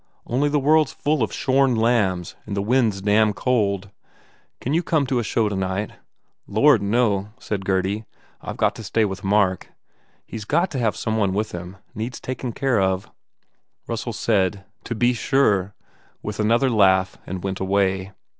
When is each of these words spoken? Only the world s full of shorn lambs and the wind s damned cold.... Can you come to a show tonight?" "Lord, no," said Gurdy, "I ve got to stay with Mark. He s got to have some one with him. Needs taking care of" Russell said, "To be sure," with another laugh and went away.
Only 0.25 0.49
the 0.49 0.57
world 0.57 0.87
s 0.87 0.93
full 0.93 1.21
of 1.21 1.31
shorn 1.31 1.75
lambs 1.75 2.35
and 2.47 2.57
the 2.57 2.63
wind 2.63 2.93
s 2.93 3.01
damned 3.01 3.35
cold.... 3.35 3.91
Can 4.59 4.73
you 4.73 4.81
come 4.81 5.05
to 5.05 5.19
a 5.19 5.23
show 5.23 5.47
tonight?" 5.47 5.91
"Lord, 6.47 6.81
no," 6.81 7.29
said 7.39 7.65
Gurdy, 7.65 8.05
"I 8.41 8.51
ve 8.51 8.57
got 8.57 8.73
to 8.77 8.83
stay 8.83 9.05
with 9.05 9.23
Mark. 9.23 9.69
He 10.25 10.37
s 10.37 10.43
got 10.45 10.71
to 10.71 10.79
have 10.79 10.95
some 10.97 11.17
one 11.17 11.33
with 11.35 11.51
him. 11.51 11.77
Needs 11.93 12.19
taking 12.19 12.51
care 12.51 12.81
of" 12.81 13.11
Russell 13.87 14.11
said, 14.13 14.65
"To 14.85 14.95
be 14.95 15.13
sure," 15.13 15.75
with 16.23 16.39
another 16.39 16.71
laugh 16.71 17.19
and 17.27 17.43
went 17.43 17.59
away. 17.59 18.11